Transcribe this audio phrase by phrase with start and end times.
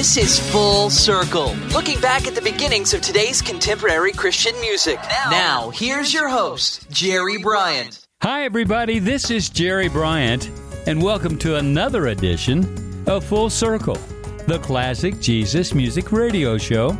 [0.00, 4.98] This is Full Circle, looking back at the beginnings of today's contemporary Christian music.
[5.30, 8.06] Now, here's your host, Jerry Bryant.
[8.22, 8.98] Hi, everybody.
[8.98, 10.50] This is Jerry Bryant,
[10.86, 13.98] and welcome to another edition of Full Circle,
[14.46, 16.92] the classic Jesus music radio show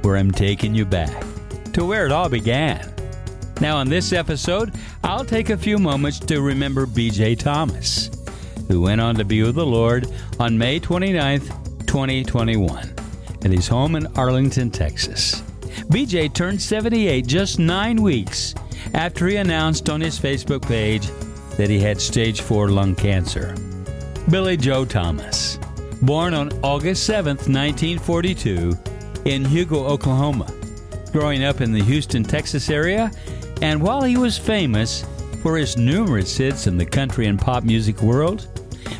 [0.00, 1.26] where I'm taking you back
[1.74, 2.90] to where it all began.
[3.60, 7.34] Now, on this episode, I'll take a few moments to remember B.J.
[7.34, 8.10] Thomas,
[8.68, 10.10] who went on to be with the Lord
[10.40, 11.65] on May 29th,
[11.96, 12.92] 2021,
[13.42, 15.40] at his home in Arlington, Texas.
[15.88, 18.54] BJ turned 78 just nine weeks
[18.92, 21.08] after he announced on his Facebook page
[21.56, 23.54] that he had stage 4 lung cancer.
[24.30, 25.58] Billy Joe Thomas,
[26.02, 28.74] born on August 7th, 1942,
[29.24, 30.52] in Hugo, Oklahoma,
[31.12, 33.10] growing up in the Houston, Texas area,
[33.62, 35.06] and while he was famous
[35.42, 38.48] for his numerous hits in the country and pop music world,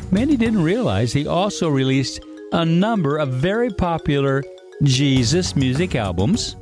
[0.09, 2.21] many didn't realize he also released
[2.53, 4.43] a number of very popular
[4.83, 6.55] Jesus music albums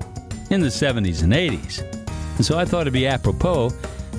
[0.49, 1.81] in the 70s and 80s.
[2.37, 3.71] And so I thought it'd be apropos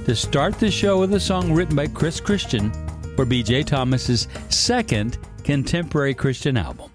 [0.05, 2.73] to start the show with a song written by Chris Christian
[3.17, 3.65] for B.J.
[3.65, 6.91] Thomas's second contemporary Christian album.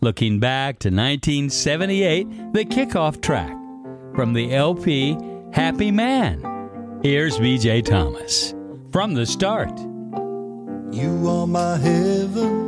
[0.00, 3.54] Looking back to 1978, the kickoff track
[4.14, 5.18] from the LP
[5.52, 7.00] Happy Man.
[7.02, 7.82] Here's B.J.
[7.82, 8.54] Thomas
[8.92, 9.78] from the start.
[10.92, 12.59] You are my heaven,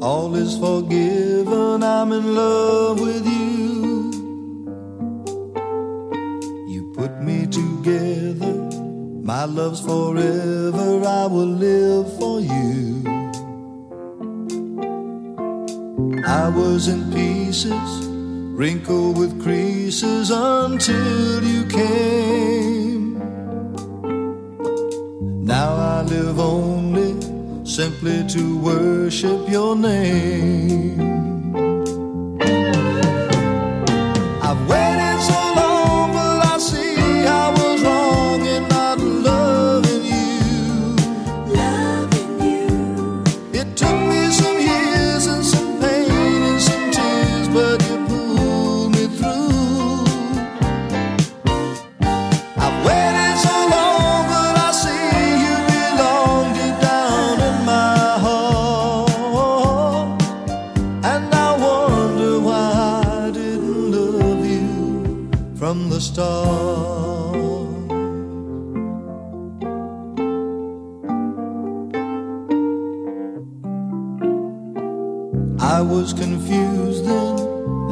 [0.00, 1.82] all is forgiven.
[1.82, 4.10] I'm in love with you.
[6.68, 8.54] You put me together,
[9.22, 11.04] my love's forever.
[11.04, 13.02] I will live for you.
[16.26, 23.18] I was in pieces, wrinkled with creases until you came.
[25.44, 26.75] Now I live only
[27.76, 31.15] simply to worship your name.
[66.16, 67.36] Start.
[75.60, 77.36] I was confused then,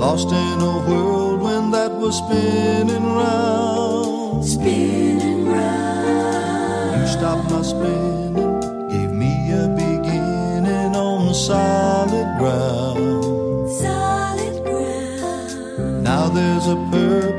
[0.04, 4.46] lost in a whirlwind that was spinning round.
[4.46, 7.00] Spinning round.
[7.00, 13.70] You stopped my spinning, gave me a beginning on solid ground.
[13.70, 16.02] Solid ground.
[16.02, 17.33] Now there's a purpose,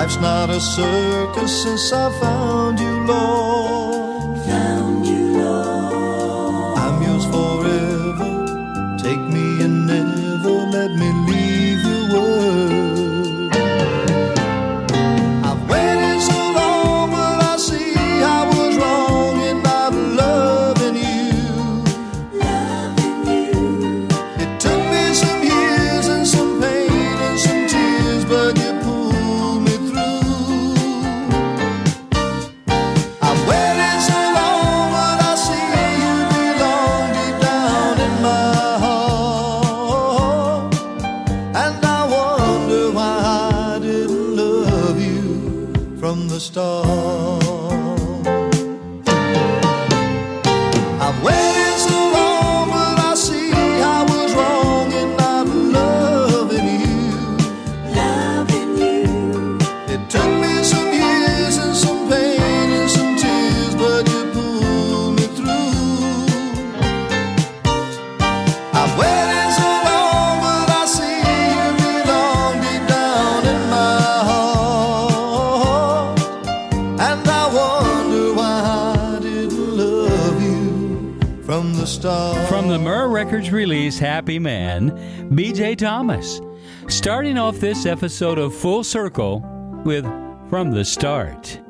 [0.00, 3.85] life's not a circus since I found you, Lord.
[84.26, 84.90] Happy Man,
[85.36, 86.40] BJ Thomas.
[86.88, 89.38] Starting off this episode of Full Circle
[89.84, 90.04] with
[90.50, 91.60] From the Start.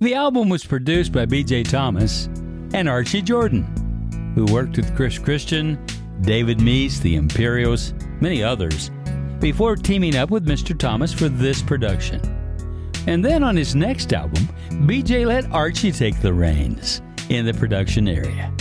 [0.00, 2.26] The album was produced by BJ Thomas
[2.74, 5.78] and Archie Jordan, who worked with Chris Christian,
[6.22, 8.90] David Meece, the Imperials, many others,
[9.38, 10.76] before teaming up with Mr.
[10.76, 12.20] Thomas for this production.
[13.06, 14.48] And then on his next album,
[14.88, 18.52] BJ let Archie take the reins in the production area.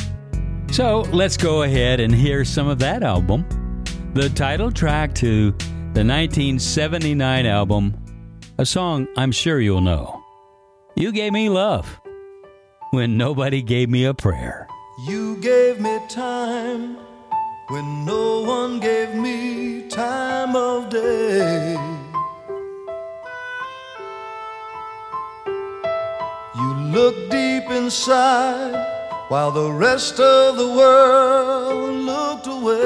[0.75, 3.45] So let's go ahead and hear some of that album.
[4.13, 7.95] The title track to the 1979 album,
[8.57, 10.21] a song I'm sure you'll know.
[10.97, 12.01] You gave me love
[12.91, 14.67] when nobody gave me a prayer.
[15.07, 16.97] You gave me time
[17.69, 21.77] when no one gave me time of day.
[26.57, 32.85] You looked deep inside while the rest of the world looked away.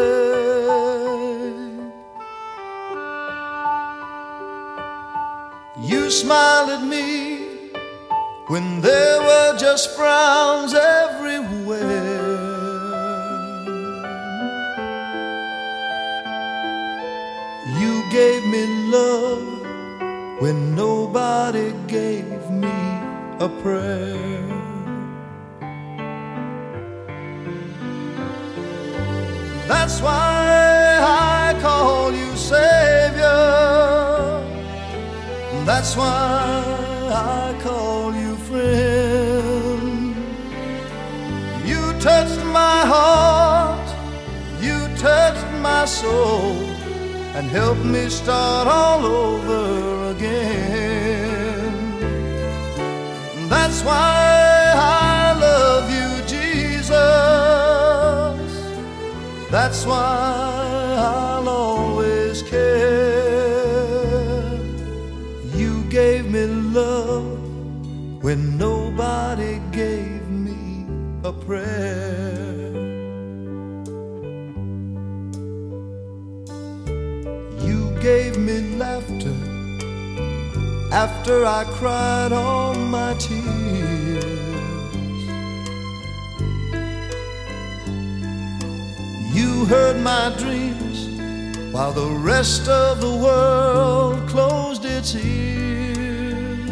[5.81, 7.71] You smiled at me
[8.47, 12.29] when there were just frowns everywhere.
[17.79, 22.79] You gave me love when nobody gave me
[23.39, 24.58] a prayer.
[29.69, 33.39] That's why I call you Savior.
[35.63, 36.63] That's why
[37.13, 40.15] I call you friend.
[41.63, 43.87] You touched my heart,
[44.59, 46.55] you touched my soul,
[47.37, 51.69] and helped me start all over again.
[53.47, 57.28] That's why I love you, Jesus.
[59.51, 62.69] That's why I'll always care.
[65.55, 67.39] You gave me love
[68.23, 70.85] when nobody gave me
[71.23, 72.73] a prayer.
[77.65, 79.35] You gave me laughter
[80.93, 83.68] after I cried all my tears.
[89.39, 91.07] You heard my dreams
[91.71, 96.69] while the rest of the world closed its ears.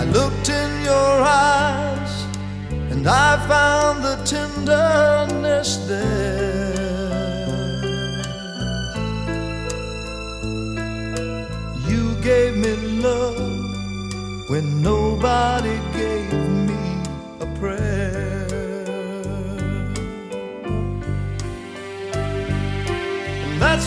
[0.00, 1.14] I looked in your
[1.50, 2.12] eyes
[2.90, 6.70] and I found the tenderness there.
[11.90, 16.49] You gave me love when nobody gave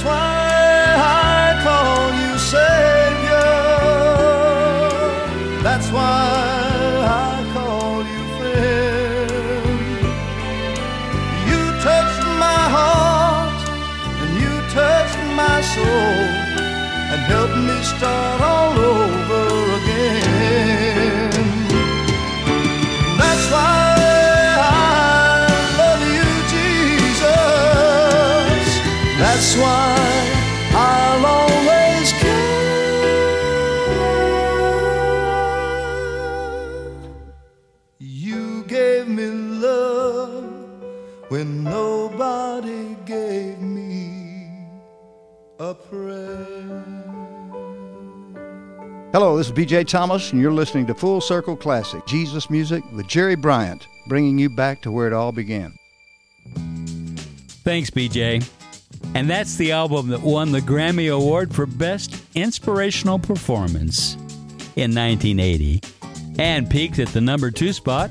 [0.04, 3.52] that's why I call you Savior.
[5.64, 6.28] That's why
[7.08, 9.80] I call you friend.
[11.50, 13.60] You touched my heart
[14.22, 16.20] and you touched my soul
[17.14, 18.43] and helped me start
[49.14, 53.06] Hello, this is BJ Thomas, and you're listening to Full Circle Classic Jesus Music with
[53.06, 55.72] Jerry Bryant, bringing you back to where it all began.
[57.64, 58.44] Thanks, BJ.
[59.14, 64.16] And that's the album that won the Grammy Award for Best Inspirational Performance
[64.78, 65.82] in 1980
[66.40, 68.10] and peaked at the number two spot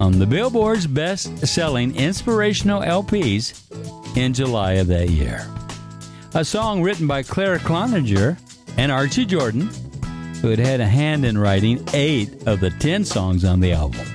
[0.00, 5.46] on the Billboard's best selling inspirational LPs in July of that year.
[6.34, 8.36] A song written by Claire Cloninger
[8.76, 9.70] and Archie Jordan,
[10.44, 14.06] who had had a hand in writing eight of the ten songs on the album.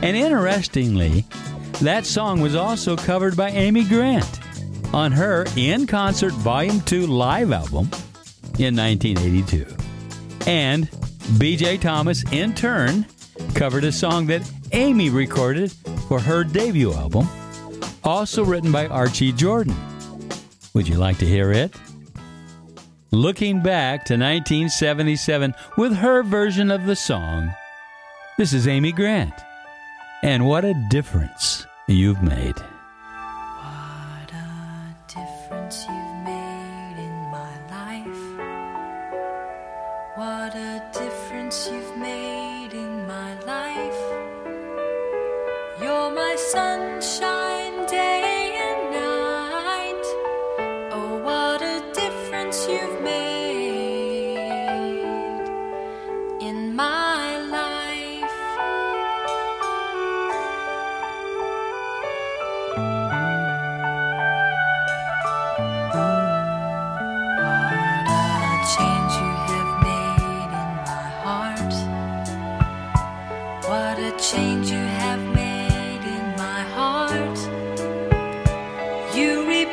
[0.00, 1.26] And interestingly,
[1.82, 4.40] that song was also covered by Amy Grant
[4.94, 7.90] on her In Concert Volume 2 live album
[8.58, 9.66] in 1982.
[10.46, 10.90] And
[11.36, 13.04] BJ Thomas, in turn,
[13.54, 15.70] covered a song that Amy recorded
[16.08, 17.28] for her debut album,
[18.04, 19.76] also written by Archie Jordan.
[20.72, 21.76] Would you like to hear it?
[23.10, 27.54] looking back to 1977 with her version of the song.
[28.38, 29.34] This is Amy Grant,
[30.22, 32.56] and what a difference you've made.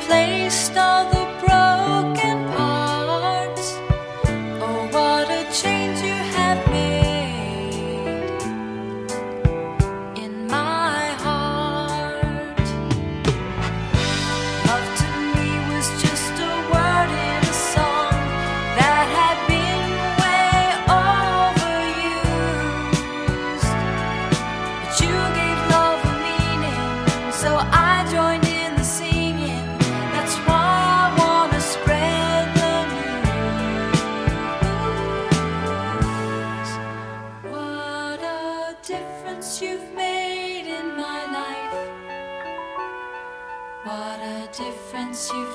[0.07, 1.12] placed all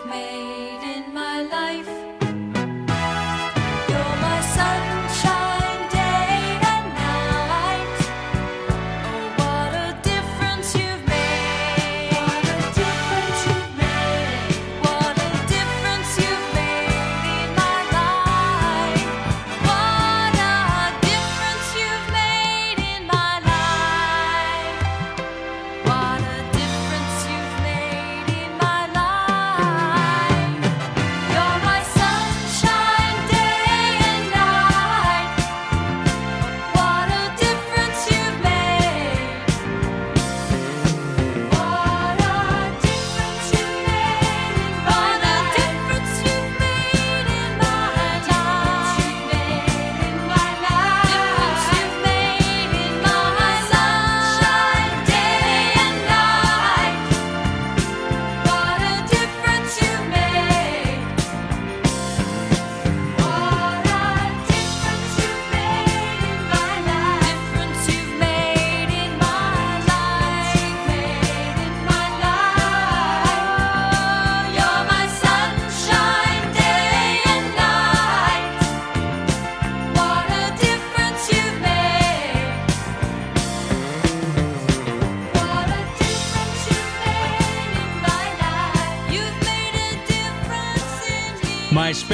[0.05, 0.38] me.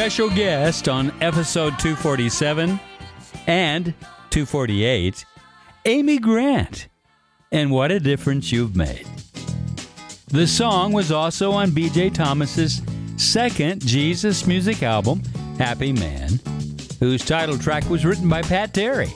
[0.05, 2.79] special guest on episode 247
[3.47, 3.87] and
[4.29, 5.25] 248,
[5.87, 6.89] Amy Grant.
[7.51, 9.07] And what a difference you've made.
[10.27, 12.83] The song was also on BJ Thomas's
[13.17, 15.23] second Jesus music album,
[15.57, 16.39] Happy Man,
[17.01, 19.11] whose title track was written by Pat Terry.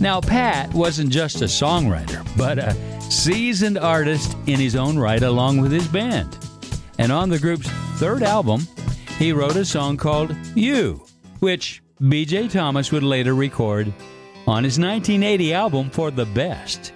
[0.00, 2.72] Now, Pat wasn't just a songwriter, but a
[3.10, 6.38] seasoned artist in his own right, along with his band.
[6.98, 8.60] And on the group's third album,
[9.18, 11.04] he wrote a song called You,
[11.40, 13.92] which BJ Thomas would later record
[14.46, 16.92] on his 1980 album For the Best.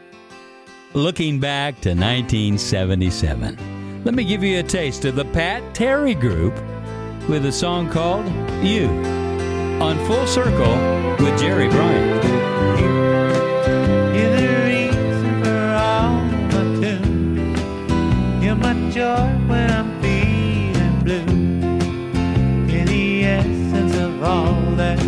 [0.95, 6.55] Looking back to 1977, let me give you a taste of the Pat Terry Group
[7.29, 8.27] with a song called
[8.65, 8.87] You
[9.83, 12.92] on Full Circle with Jerry Bryant.
[24.23, 25.02] all that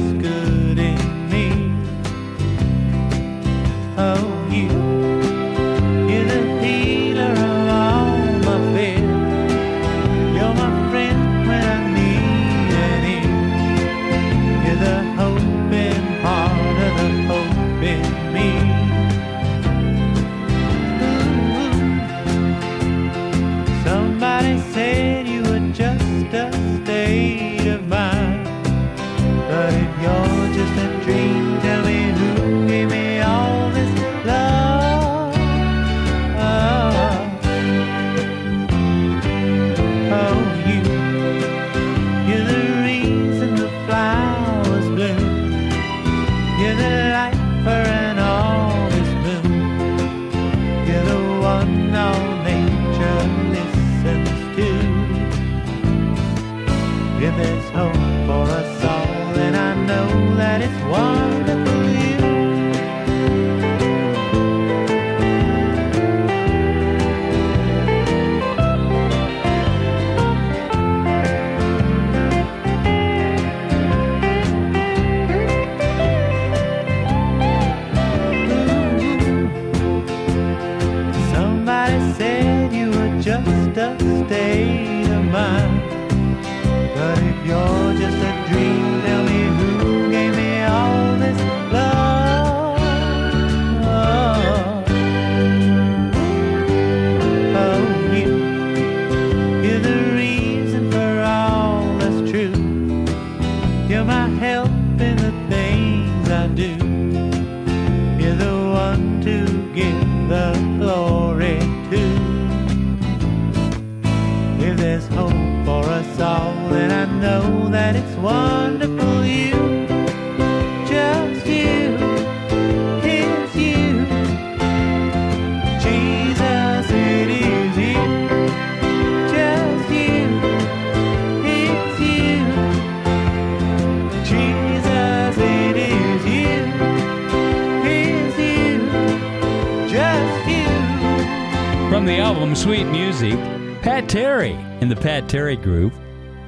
[145.05, 145.93] Pat Terry Group,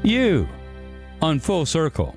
[0.02, 0.48] You
[1.20, 2.16] on Full Circle.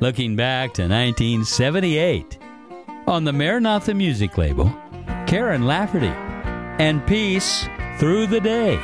[0.00, 2.38] Looking back to 1978,
[3.06, 4.74] on the Maranatha music label,
[5.26, 6.12] Karen Lafferty,
[6.78, 8.78] and Peace Through the Day.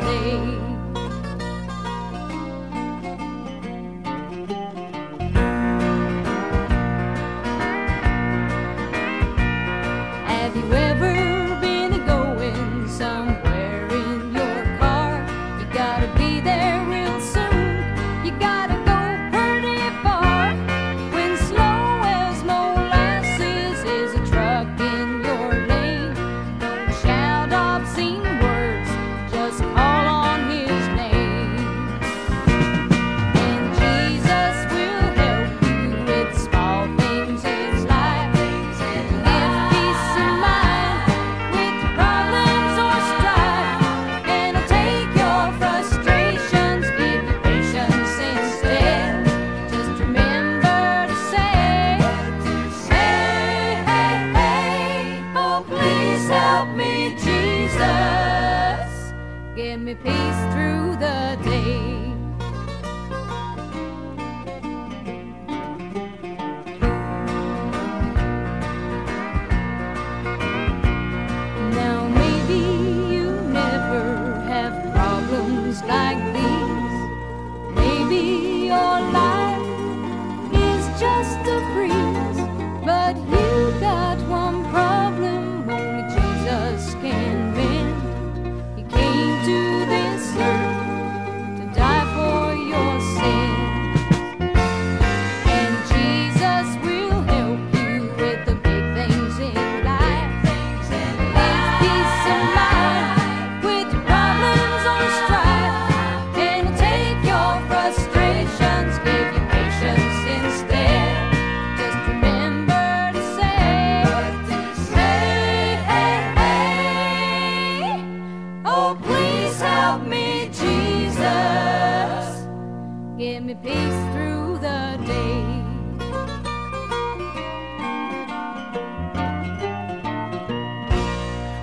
[0.00, 0.69] pain.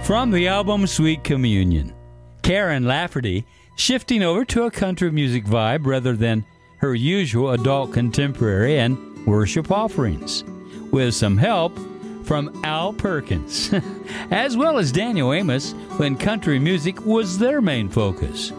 [0.07, 1.93] From the album Sweet Communion,
[2.41, 6.45] Karen Lafferty shifting over to a country music vibe rather than
[6.77, 10.45] her usual adult contemporary and worship offerings,
[10.93, 11.77] with some help
[12.23, 13.73] from Al Perkins,
[14.31, 18.53] as well as Daniel Amos when country music was their main focus.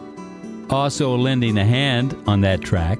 [0.68, 2.98] Also lending a hand on that track,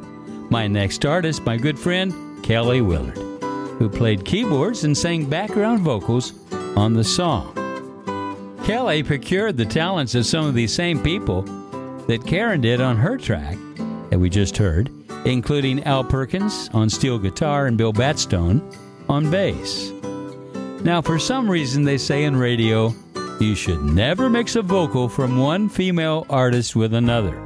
[0.49, 3.19] my next artist, my good friend Kelly Willard,
[3.79, 6.33] who played keyboards and sang background vocals
[6.79, 7.68] on the song.
[8.69, 11.41] Kelly procured the talents of some of these same people
[12.07, 13.57] that Karen did on her track
[14.11, 14.91] that we just heard,
[15.25, 18.61] including Al Perkins on steel guitar and Bill Batstone
[19.09, 19.91] on bass.
[20.85, 22.95] Now, for some reason, they say in radio,
[23.41, 27.41] you should never mix a vocal from one female artist with another.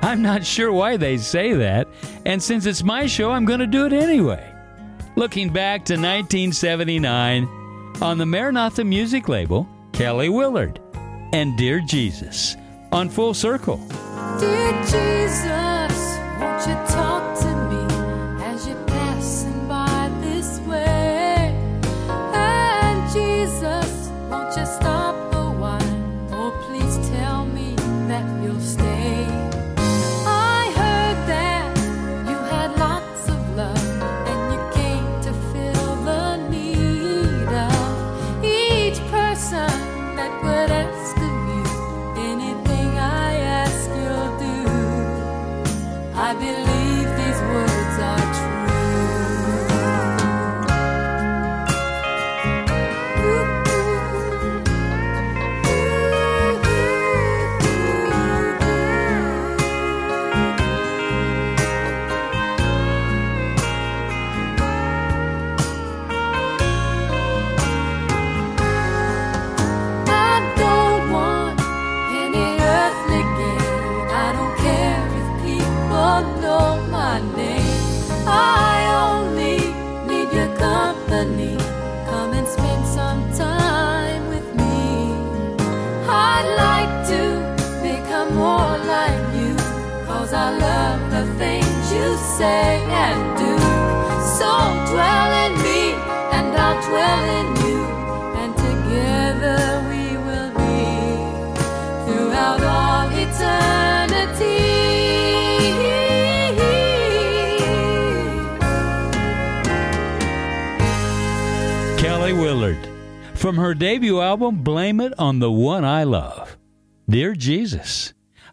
[0.00, 1.88] I'm not sure why they say that,
[2.24, 4.50] and since it's my show, I'm going to do it anyway.
[5.14, 7.44] Looking back to 1979,
[8.00, 10.80] on the Maranatha music label, Kelly Willard
[11.32, 12.56] and Dear Jesus
[12.90, 13.76] on Full Circle.
[14.40, 17.53] Dear Jesus, won't you talk to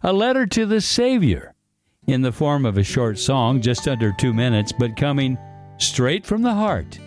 [0.02, 1.54] a letter to the Savior
[2.06, 5.38] in the form of a short song just under two minutes, but coming
[5.78, 6.98] straight from the heart,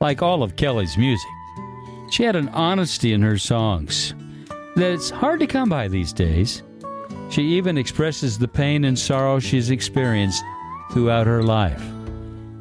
[0.00, 1.28] like all of Kelly's music.
[2.10, 4.14] She had an honesty in her songs
[4.76, 6.62] that's hard to come by these days.
[7.28, 10.44] She even expresses the pain and sorrow she's experienced
[10.92, 11.82] throughout her life.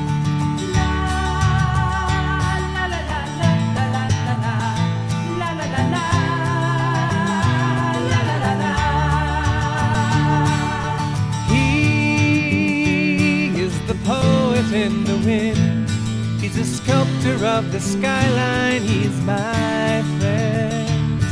[17.57, 18.83] Of the skyline.
[18.83, 21.23] He's my friend.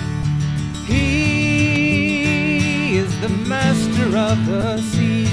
[0.87, 5.29] He is the master of the sea,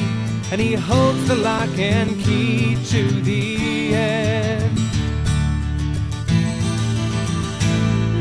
[0.52, 4.78] and he holds the lock and key to the end.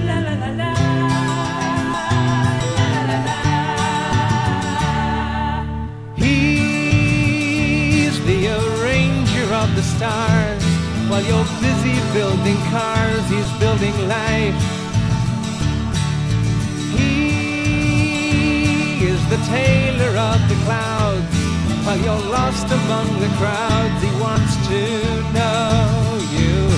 [0.06, 0.70] La la la la.
[6.14, 10.39] He's the arranger of the stars.
[11.10, 14.54] While you're busy building cars, he's building life.
[16.96, 18.30] He
[19.04, 21.34] is the tailor of the clouds.
[21.84, 24.80] While you're lost among the crowds, he wants to
[25.34, 26.69] know you.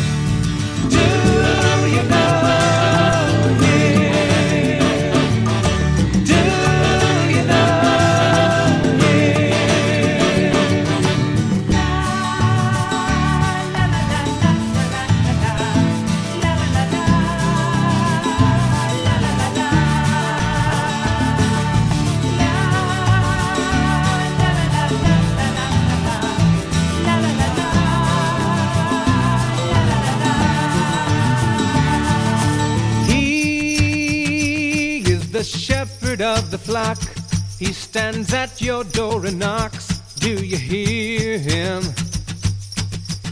[37.93, 39.89] Stands at your door and knocks.
[40.15, 41.83] Do you hear him?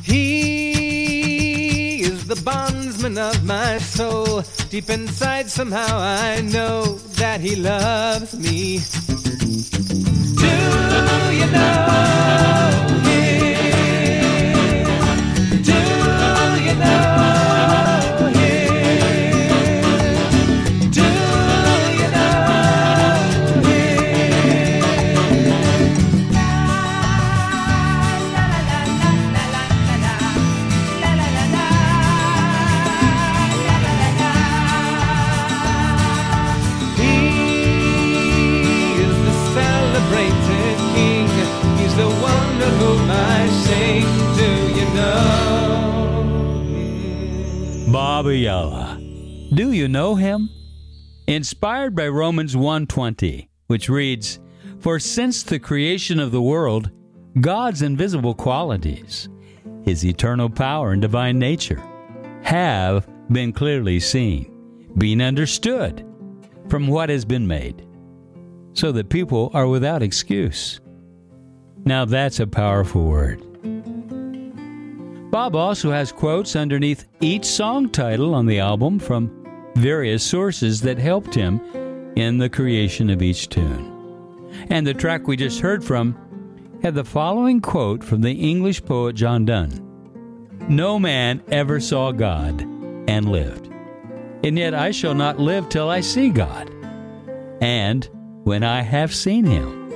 [0.03, 4.43] He is the bondsman of my soul.
[4.69, 8.81] Deep inside, somehow I know that he loves me.
[10.37, 10.47] Do
[11.35, 13.00] you know
[48.21, 48.99] Bob Ayala.
[49.55, 50.51] Do you know him?
[51.27, 54.41] Inspired by Romans 1:20, which reads,
[54.79, 56.91] "For since the creation of the world,
[57.41, 59.31] God's invisible qualities,
[59.85, 61.83] his eternal power and divine nature,
[62.43, 64.51] have been clearly seen,
[64.99, 66.05] being understood
[66.69, 67.87] from what has been made,
[68.75, 70.79] so that people are without excuse."
[71.87, 73.41] Now that's a powerful word.
[75.31, 79.31] Bob also has quotes underneath each song title on the album from
[79.77, 81.61] various sources that helped him
[82.17, 83.97] in the creation of each tune.
[84.71, 86.17] And the track we just heard from
[86.83, 89.81] had the following quote from the English poet John Donne
[90.69, 92.63] No man ever saw God
[93.09, 93.71] and lived,
[94.43, 96.71] and yet I shall not live till I see God.
[97.61, 98.09] And
[98.43, 99.93] when I have seen him,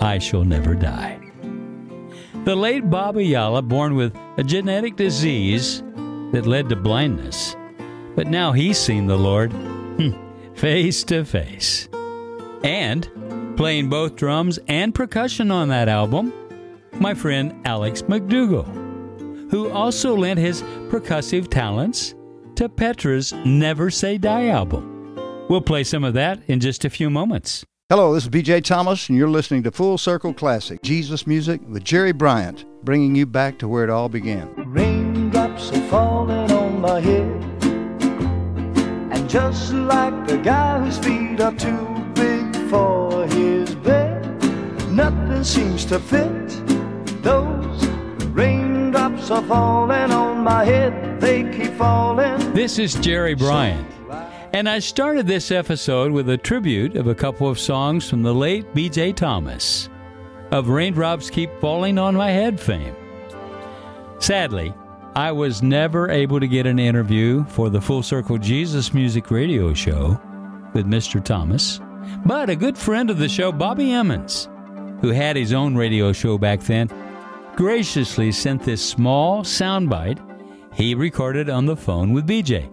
[0.00, 1.25] I shall never die.
[2.46, 5.82] The late Bob Ayala, born with a genetic disease
[6.30, 7.56] that led to blindness,
[8.14, 10.12] but now he's seen the Lord hmm,
[10.54, 11.88] face to face.
[12.62, 13.10] And
[13.56, 16.32] playing both drums and percussion on that album,
[17.00, 18.62] my friend Alex MacDougall,
[19.50, 22.14] who also lent his percussive talents
[22.54, 25.16] to Petra's Never Say Die album.
[25.50, 27.66] We'll play some of that in just a few moments.
[27.88, 31.84] Hello, this is BJ Thomas, and you're listening to Full Circle Classic, Jesus Music with
[31.84, 34.52] Jerry Bryant, bringing you back to where it all began.
[34.56, 37.30] Raindrops are falling on my head.
[39.12, 44.42] And just like the guy whose feet are too big for his bed,
[44.90, 46.48] nothing seems to fit.
[47.22, 47.86] Those
[48.34, 52.52] raindrops are falling on my head, they keep falling.
[52.52, 53.95] This is Jerry Bryant.
[54.52, 58.34] And I started this episode with a tribute of a couple of songs from the
[58.34, 59.12] late B.J.
[59.14, 59.88] Thomas
[60.50, 62.94] of Raindrops Keep Falling on My Head fame.
[64.18, 64.72] Sadly,
[65.14, 69.74] I was never able to get an interview for the Full Circle Jesus Music Radio
[69.74, 70.20] Show
[70.72, 71.22] with Mr.
[71.22, 71.80] Thomas,
[72.24, 74.48] but a good friend of the show, Bobby Emmons,
[75.00, 76.88] who had his own radio show back then,
[77.56, 80.22] graciously sent this small soundbite
[80.72, 82.70] he recorded on the phone with BJ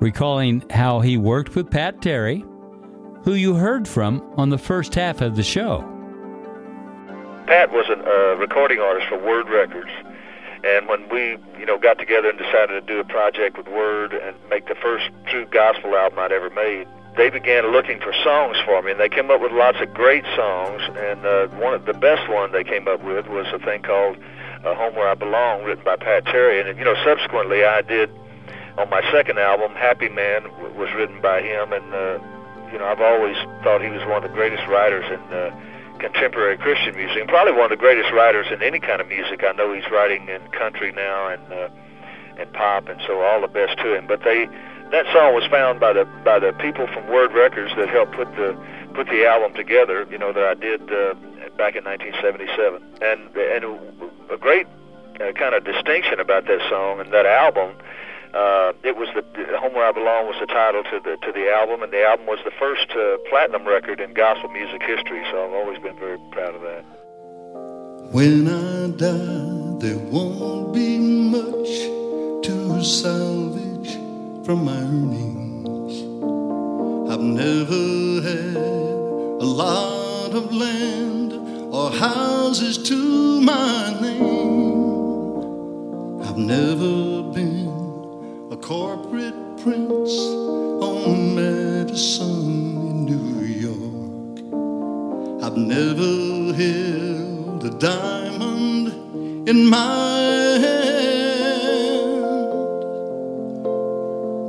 [0.00, 2.44] recalling how he worked with Pat Terry,
[3.24, 5.80] who you heard from on the first half of the show.
[7.46, 9.90] Pat was a uh, recording artist for Word Records,
[10.64, 14.12] and when we, you know, got together and decided to do a project with Word
[14.12, 18.56] and make the first true gospel album I'd ever made, they began looking for songs
[18.64, 20.82] for me, and they came up with lots of great songs.
[20.96, 24.18] And uh, one of the best one they came up with was a thing called
[24.64, 26.60] uh, "Home Where I Belong," written by Pat Terry.
[26.60, 28.10] And you know, subsequently, I did
[28.78, 30.44] on my second album, "Happy Man,"
[30.76, 32.18] was written by him, and uh,
[32.72, 35.50] you know, I've always thought he was one of the greatest writers in uh,
[35.98, 39.42] contemporary Christian music, and probably one of the greatest writers in any kind of music.
[39.44, 41.68] I know he's writing in country now and uh,
[42.38, 44.06] and pop, and so all the best to him.
[44.06, 44.46] But they
[44.90, 48.28] that song was found by the by the people from Word Records that helped put
[48.36, 48.56] the
[48.94, 50.06] put the album together.
[50.10, 51.14] You know that I did uh,
[51.56, 53.64] back in 1977, and and
[54.30, 54.66] a great
[55.20, 57.74] uh, kind of distinction about that song and that album.
[58.36, 61.32] Uh, it was the, the "Home Where I Belong" was the title to the to
[61.32, 65.22] the album, and the album was the first uh, platinum record in gospel music history.
[65.30, 66.84] So I've always been very proud of that.
[68.12, 71.72] When I die, there won't be much
[72.46, 73.92] to salvage
[74.44, 75.94] from my earnings.
[77.10, 77.84] I've never
[78.20, 78.56] had
[79.46, 81.32] a lot of land
[81.72, 84.92] or houses to my name.
[86.22, 87.65] I've never been
[88.66, 90.10] corporate prince
[90.82, 94.40] on Madison in New York.
[95.40, 98.88] I've never held a diamond
[99.48, 102.10] in my hand,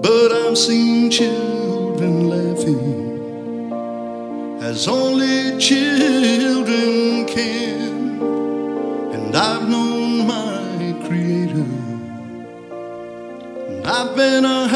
[0.01, 3.71] but I've seen children laughing
[4.63, 8.19] as only children can,
[9.13, 9.86] and I've known
[14.19, 14.66] and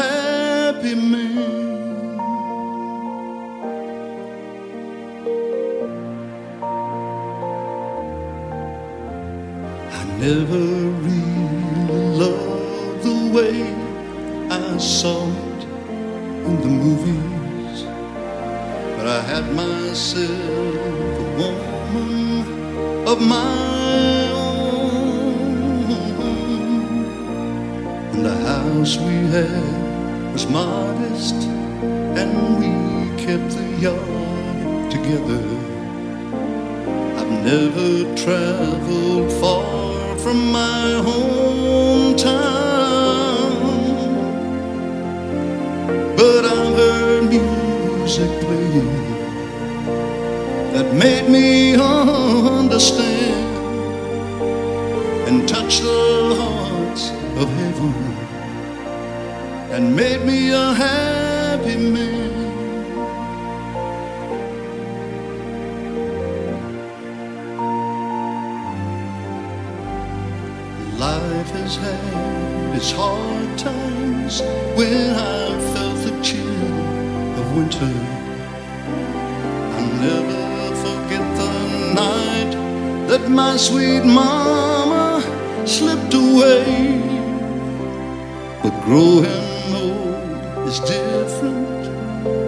[88.62, 91.82] But growing old is different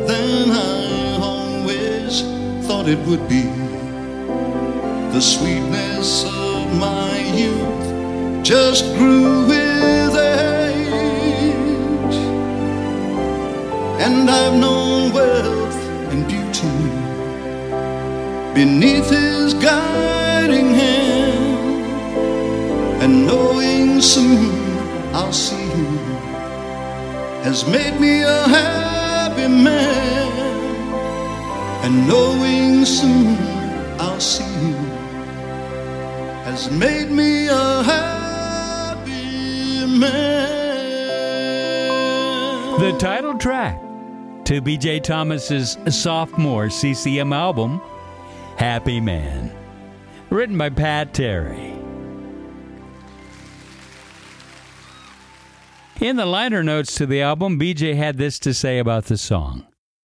[0.06, 2.22] than I always
[2.64, 3.42] thought it would be.
[5.12, 12.14] The sweetness of my youth just grew with age.
[13.98, 16.68] And I've known wealth and beauty
[18.54, 21.82] beneath his guiding hand.
[23.02, 24.52] And knowing soon
[25.12, 25.63] I'll see
[27.44, 30.32] has made me a happy man.
[31.84, 33.36] And knowing soon
[34.00, 34.72] I'll see him
[36.46, 39.04] has made me a happy
[39.84, 40.44] man.
[42.80, 43.78] The title track
[44.46, 47.78] to BJ Thomas's sophomore CCM album,
[48.56, 49.52] Happy Man,
[50.30, 51.73] written by Pat Terry.
[56.04, 59.66] In the liner notes to the album, BJ had this to say about the song.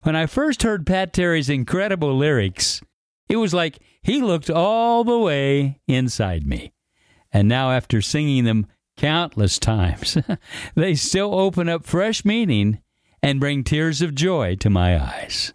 [0.00, 2.80] When I first heard Pat Terry's incredible lyrics,
[3.28, 6.72] it was like he looked all the way inside me.
[7.34, 8.66] And now, after singing them
[8.96, 10.16] countless times,
[10.74, 12.80] they still open up fresh meaning
[13.22, 15.52] and bring tears of joy to my eyes.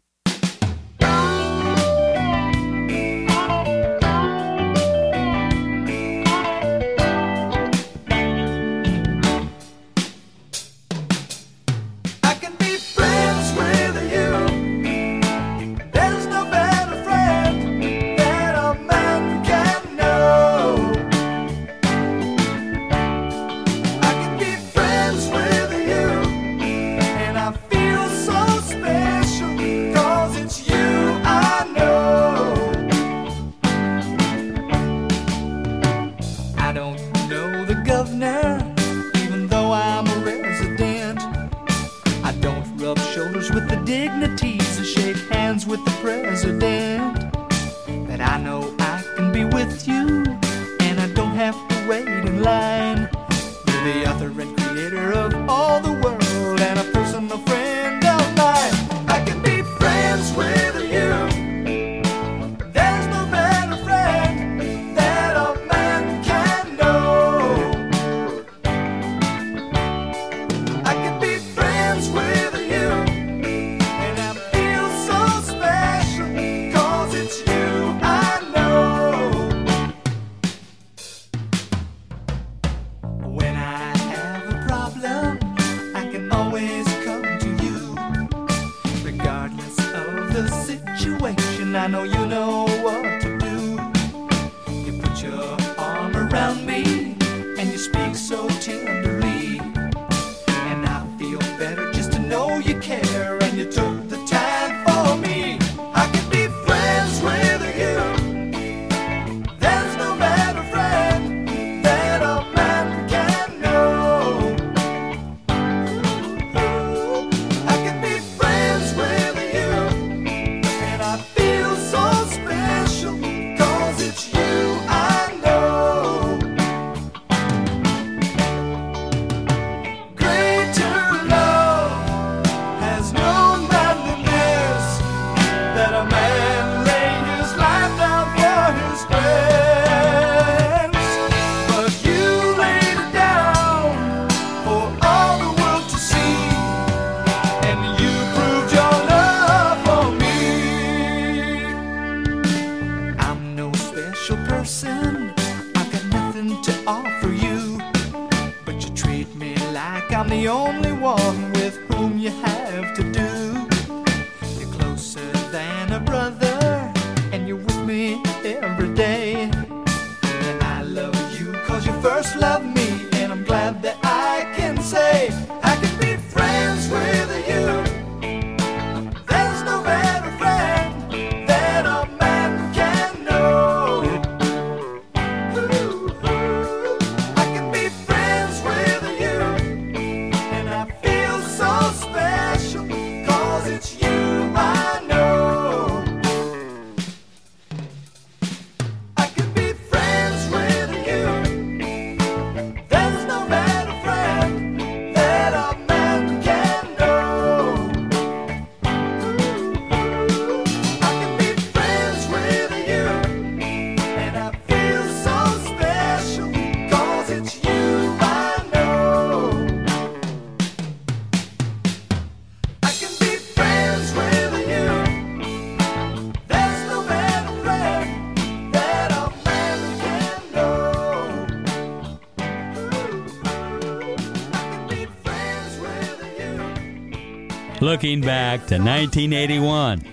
[237.90, 240.06] Looking back to 1981.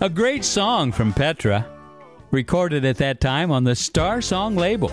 [0.00, 1.66] A great song from Petra,
[2.30, 4.92] recorded at that time on the Star Song label.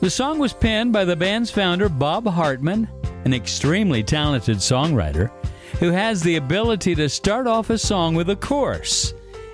[0.00, 2.88] The song was penned by the band's founder, Bob Hartman,
[3.26, 5.30] an extremely talented songwriter
[5.78, 9.12] who has the ability to start off a song with a chorus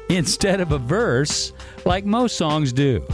[0.09, 1.53] instead of a verse
[1.85, 3.05] like most songs do.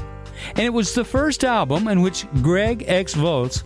[0.51, 3.15] And it was the first album in which Greg X.
[3.15, 3.65] Volz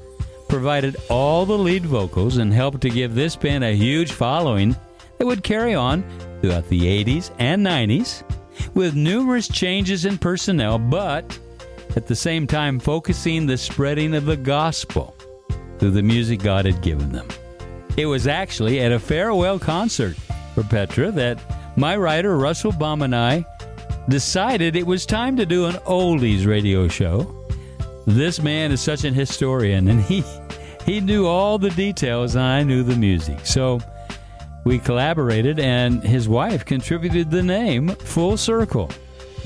[0.49, 4.77] provided all the lead vocals and helped to give this band a huge following
[5.23, 6.03] that would carry on
[6.41, 8.25] throughout the 80s and 90s
[8.75, 11.39] with numerous changes in personnel, but
[11.95, 15.15] at the same time focusing the spreading of the gospel
[15.79, 17.29] through the music God had given them.
[17.97, 20.17] It was actually at a farewell concert
[20.57, 21.39] for Petra that
[21.77, 23.47] my writer Russell Baum and I
[24.09, 27.47] decided it was time to do an oldies radio show.
[28.09, 30.25] This man is such an historian and he
[30.85, 33.47] he knew all the details and I knew the music.
[33.47, 33.79] So
[34.65, 38.91] we collaborated and his wife contributed the name Full Circle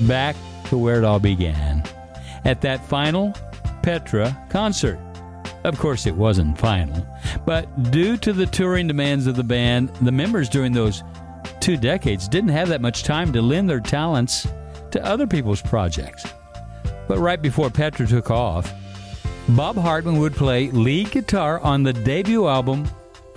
[0.01, 1.83] back to where it all began
[2.45, 3.33] at that final
[3.81, 4.99] Petra concert.
[5.63, 7.05] Of course, it wasn't final,
[7.45, 11.03] but due to the touring demands of the band, the members during those
[11.59, 14.47] two decades didn't have that much time to lend their talents
[14.91, 16.25] to other people's projects.
[17.07, 18.73] But right before Petra took off,
[19.49, 22.87] Bob Hartman would play lead guitar on the debut album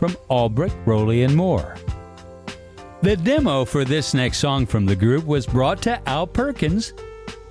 [0.01, 1.77] from Albrecht, Roley, and Moore.
[3.03, 6.95] The demo for this next song from the group was brought to Al Perkins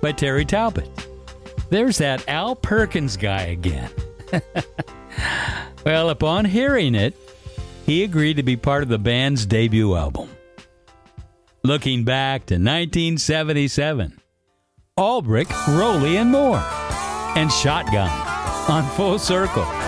[0.02, 0.90] by Terry Talbot.
[1.70, 3.88] There's that Al Perkins guy again.
[5.86, 7.14] well, upon hearing it,
[7.86, 10.28] he agreed to be part of the band's debut album.
[11.62, 14.20] Looking back to 1977,
[14.96, 16.64] Albrecht, Roley, and Moore,
[17.36, 18.10] and Shotgun
[18.68, 19.79] on Full Circle.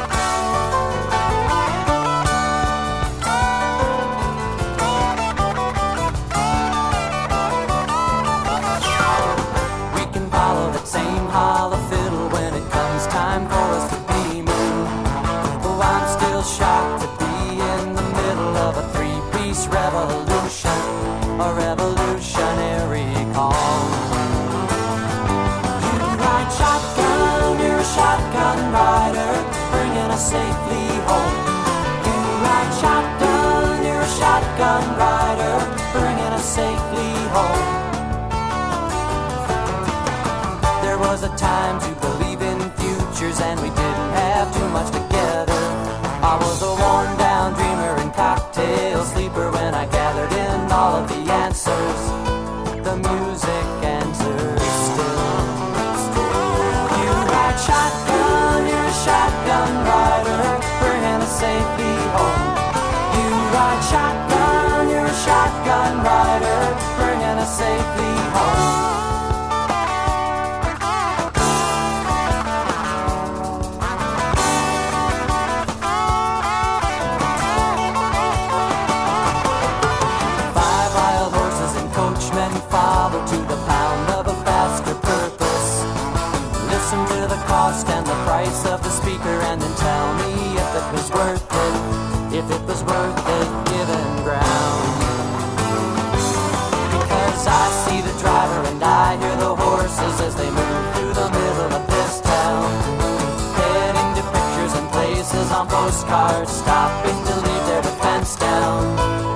[106.12, 108.84] Postcards, stopping to leave their defense down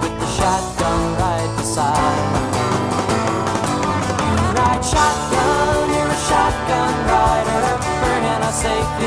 [0.02, 2.22] with the shotgun right beside.
[4.20, 7.64] You ride shotgun, you're a shotgun rider,
[8.02, 9.05] bringing us safely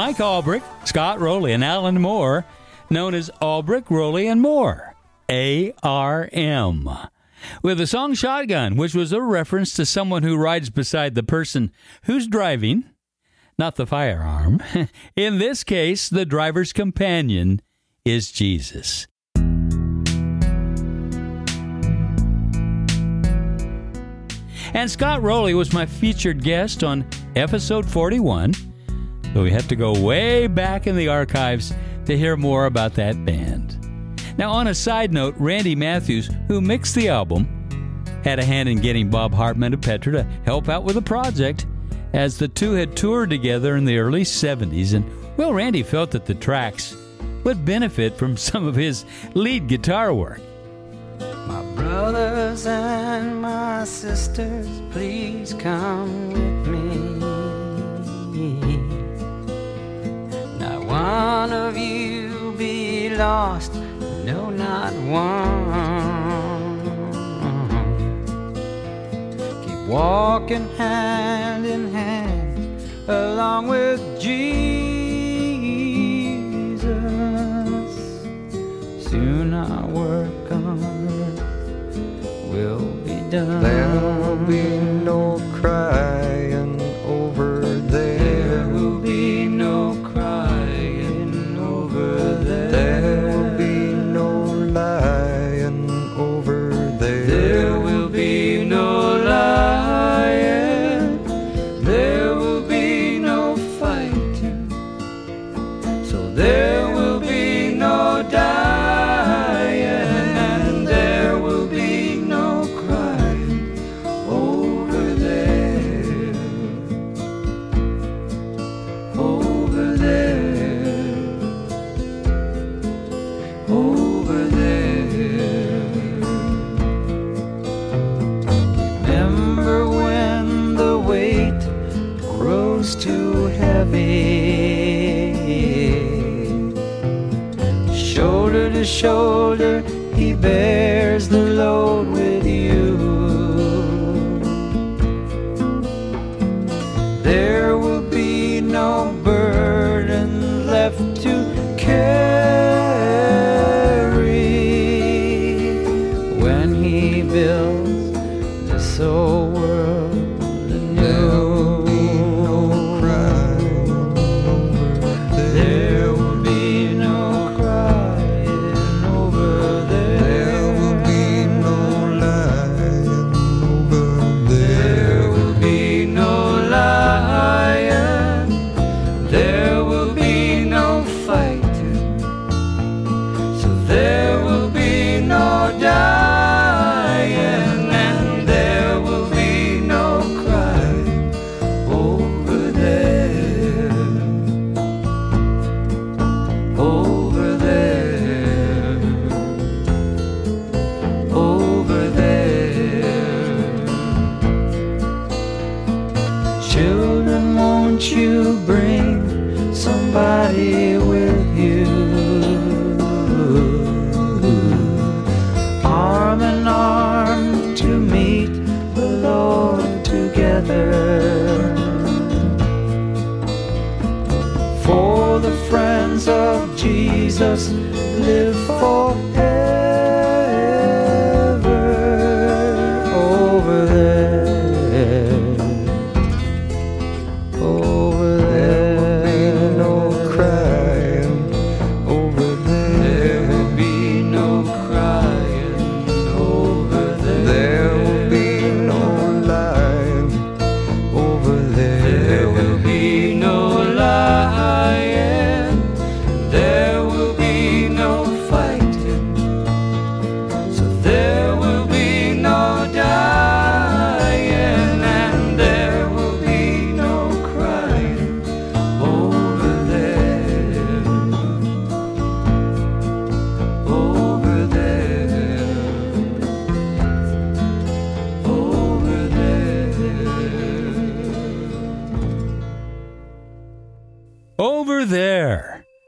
[0.00, 2.46] Mike Albrecht, Scott Roley, and Alan Moore,
[2.88, 4.94] known as Albrecht, Roley, and Moore.
[5.28, 6.88] ARM.
[7.62, 11.70] With the song Shotgun, which was a reference to someone who rides beside the person
[12.04, 12.84] who's driving,
[13.58, 14.62] not the firearm.
[15.16, 17.60] In this case, the driver's companion
[18.02, 19.06] is Jesus.
[24.72, 27.04] And Scott Roley was my featured guest on
[27.36, 28.69] episode 41.
[29.32, 31.72] So we have to go way back in the archives
[32.06, 33.76] to hear more about that band.
[34.36, 37.46] Now, on a side note, Randy Matthews, who mixed the album,
[38.24, 41.66] had a hand in getting Bob Hartman of Petra to help out with the project,
[42.12, 44.94] as the two had toured together in the early 70s.
[44.94, 45.04] And,
[45.36, 46.96] well, Randy felt that the tracks
[47.44, 49.04] would benefit from some of his
[49.34, 50.40] lead guitar work.
[51.46, 56.66] My brothers and my sisters, please come with
[58.34, 58.69] me.
[61.00, 63.74] Not one of you be lost,
[64.26, 66.80] no, not one.
[69.64, 74.44] Keep walking hand in hand along with Jesus.
[79.08, 81.96] Soon our work on earth
[82.52, 83.62] will be done.
[83.62, 84.68] There'll be
[85.10, 86.49] no crying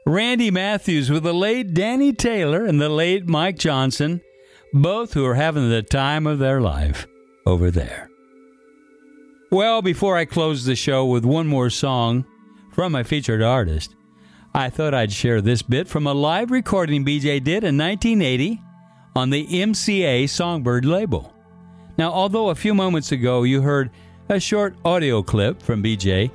[0.05, 4.19] Randy Matthews with the late Danny Taylor and the late Mike Johnson,
[4.73, 7.07] both who are having the time of their life
[7.45, 8.09] over there.
[9.49, 12.25] Well, before I close the show with one more song
[12.71, 13.95] from my featured artist,
[14.53, 18.61] I thought I'd share this bit from a live recording BJ did in 1980
[19.15, 21.33] on the MCA Songbird label.
[21.97, 23.89] Now, although a few moments ago you heard
[24.27, 26.29] a short audio clip from BJ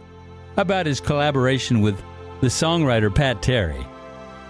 [0.57, 2.01] about his collaboration with
[2.41, 3.86] the songwriter Pat Terry,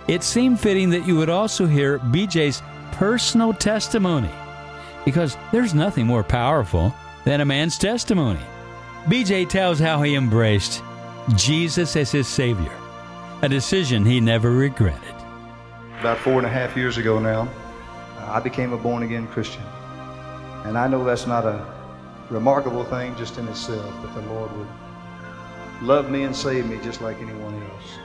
[0.09, 2.63] it seemed fitting that you would also hear BJ's
[2.93, 4.31] personal testimony
[5.05, 8.41] because there's nothing more powerful than a man's testimony.
[9.07, 10.83] BJ tells how he embraced
[11.35, 12.73] Jesus as his Savior,
[13.43, 15.15] a decision he never regretted.
[16.01, 17.49] About four and a half years ago now,
[18.19, 19.63] uh, I became a born again Christian.
[20.65, 21.67] And I know that's not a
[22.31, 24.69] remarkable thing just in itself, but the Lord would
[25.83, 27.99] love me and save me just like anyone else.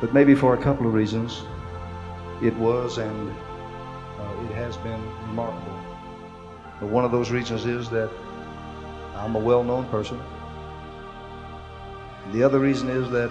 [0.00, 1.42] But maybe for a couple of reasons,
[2.42, 5.78] it was and uh, it has been remarkable.
[6.80, 8.10] But one of those reasons is that
[9.16, 10.20] I'm a well known person.
[12.32, 13.30] The other reason is that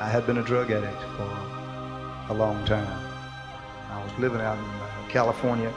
[0.00, 3.02] I had been a drug addict for a long time.
[3.90, 5.72] I was living out in uh, California.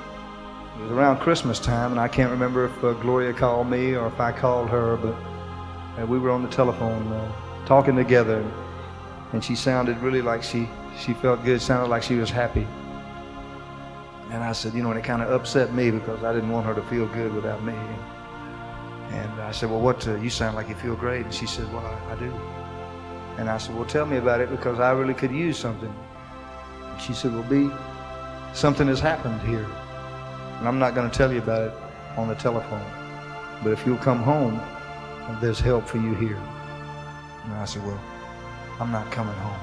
[0.78, 4.08] It was around Christmas time, and I can't remember if uh, Gloria called me or
[4.08, 5.16] if I called her, but
[6.00, 8.46] uh, we were on the telephone uh, talking together,
[9.34, 12.68] and she sounded really like she, she felt good, sounded like she was happy.
[14.32, 16.66] And I said, you know, and it kind of upset me because I didn't want
[16.68, 17.74] her to feel good without me.
[19.12, 21.26] And I said, well, what, uh, you sound like you feel great.
[21.26, 22.32] And she said, well, I, I do.
[23.40, 25.94] And I said, well, tell me about it because I really could use something.
[26.84, 27.72] And she said, well, B,
[28.54, 29.66] something has happened here.
[30.60, 31.74] And I'm not going to tell you about it
[32.18, 32.86] on the telephone.
[33.64, 34.62] But if you'll come home,
[35.42, 36.42] there's help for you here.
[37.44, 38.00] And I said, well,
[38.80, 39.60] I'm not coming home.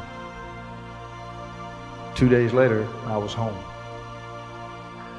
[2.14, 3.56] Two days later, I was home.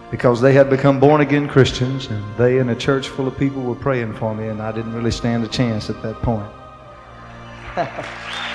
[0.10, 3.62] Because they had become born again Christians, and they and a church full of people
[3.62, 6.50] were praying for me, and I didn't really stand a chance at that point.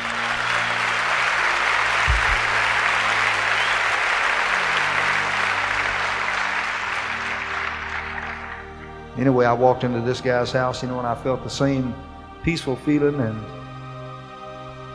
[9.18, 11.94] Anyway, I walked into this guy's house, you know, and I felt the same
[12.42, 13.20] peaceful feeling.
[13.20, 13.44] And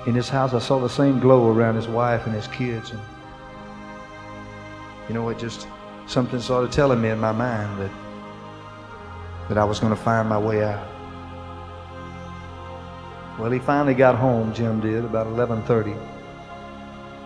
[0.07, 2.91] in his house, I saw the same glow around his wife and his kids.
[2.91, 2.99] And,
[5.07, 5.67] you know, it just,
[6.07, 7.91] something started telling me in my mind that,
[9.49, 10.87] that I was going to find my way out.
[13.37, 15.95] Well, he finally got home, Jim did, about 11.30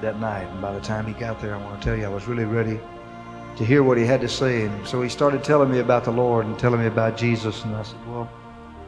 [0.02, 0.44] that night.
[0.44, 2.44] And by the time he got there, I want to tell you, I was really
[2.44, 2.82] ready
[3.58, 4.66] to hear what he had to say.
[4.66, 7.64] And so he started telling me about the Lord and telling me about Jesus.
[7.64, 8.30] And I said, Well,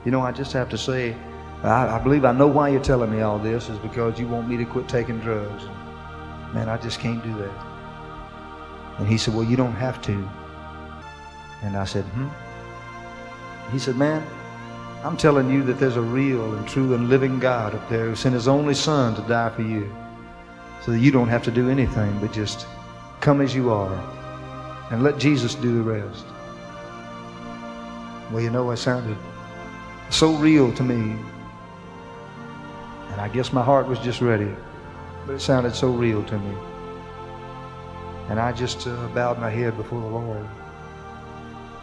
[0.06, 1.16] you know, I just have to say,
[1.64, 4.48] I, I believe I know why you're telling me all this is because you want
[4.50, 5.64] me to quit taking drugs.
[6.54, 7.66] Man, I just can't do that.
[9.00, 10.30] And he said, Well, you don't have to.
[11.64, 12.30] And I said, Hmm?
[13.72, 14.26] He said, Man,
[15.04, 18.16] I'm telling you that there's a real and true and living God up there who
[18.16, 19.94] sent his only son to die for you.
[20.84, 22.68] So that you don't have to do anything but just
[23.22, 24.13] come as you are
[24.92, 26.26] and let Jesus do the rest.
[28.32, 29.18] Well, you know, it sounded
[30.10, 31.18] so real to me.
[33.12, 34.52] And I guess my heart was just ready.
[35.26, 36.56] But it sounded so real to me.
[38.30, 40.48] And I just uh, bowed my head before the Lord.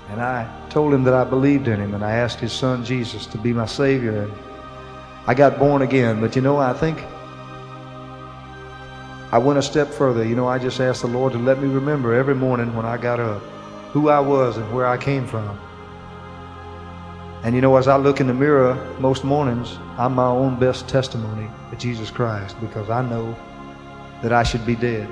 [0.09, 1.95] And I told him that I believed in him.
[1.95, 4.23] And I asked his son Jesus to be my Savior.
[4.23, 4.33] And
[5.27, 6.21] I got born again.
[6.21, 6.99] But you know, I think
[9.33, 10.25] I went a step further.
[10.25, 12.97] You know, I just asked the Lord to let me remember every morning when I
[12.97, 13.43] got up
[13.93, 15.59] who I was and where I came from.
[17.43, 20.89] And you know, as I look in the mirror most mornings, I'm my own best
[20.89, 23.35] testimony of Jesus Christ because I know
[24.23, 25.09] that I should be dead.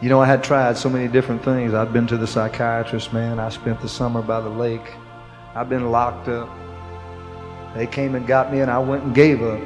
[0.00, 1.74] You know, I had tried so many different things.
[1.74, 3.38] I'd been to the psychiatrist, man.
[3.38, 4.94] I spent the summer by the lake.
[5.54, 6.48] I've been locked up.
[7.74, 9.60] They came and got me, and I went and gave up.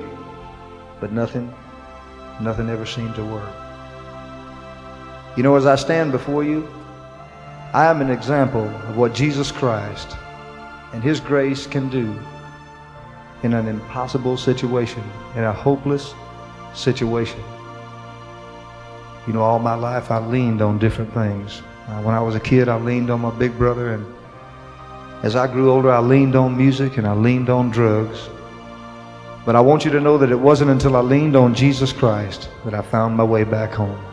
[1.01, 1.55] But nothing,
[2.41, 3.55] nothing ever seemed to work.
[5.37, 6.69] You know, as I stand before you,
[7.73, 10.17] I am an example of what Jesus Christ
[10.93, 12.15] and His grace can do
[13.43, 15.03] in an impossible situation,
[15.37, 16.15] in a hopeless
[16.75, 17.43] situation.
[19.27, 21.63] You know, all my life I leaned on different things.
[21.89, 24.07] Uh, when I was a kid, I leaned on my big brother, and
[25.23, 28.29] as I grew older, I leaned on music and I leaned on drugs.
[29.45, 32.49] But I want you to know that it wasn't until I leaned on Jesus Christ
[32.65, 34.12] that I found my way back home.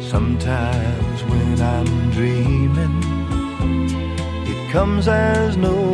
[0.00, 3.02] Sometimes when I'm dreaming,
[4.46, 5.85] it comes as no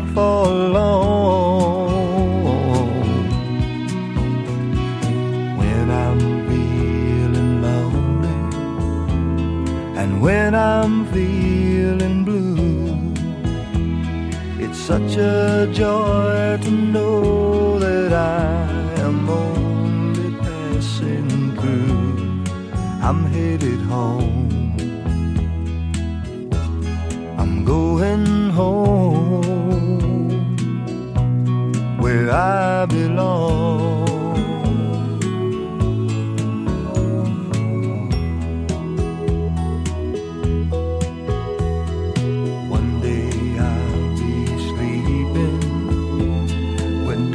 [0.00, 1.90] not for long.
[5.58, 8.38] When I'm feeling lonely
[10.00, 13.12] and when I'm feeling blue.
[14.64, 17.39] It's such a joy to know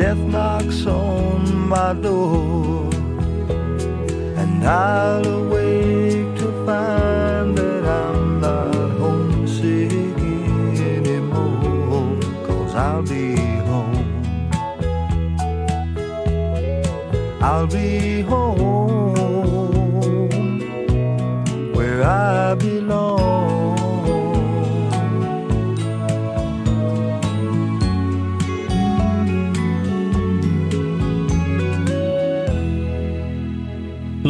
[0.05, 2.91] death knocks on my door,
[4.41, 10.19] and I'll awake to find that I'm not homesick
[10.93, 12.19] anymore.
[12.45, 13.35] Cause I'll be
[13.69, 14.05] home.
[17.41, 18.14] I'll be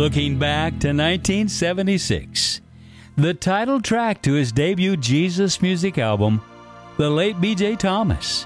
[0.06, 2.62] Looking back to 1976,
[3.16, 6.44] the title track to his debut Jesus music album,
[6.98, 7.78] the late B.J.
[7.78, 8.44] Thomas,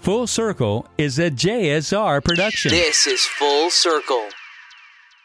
[0.00, 2.70] Full Circle is a JSR production.
[2.70, 4.30] This is Full Circle.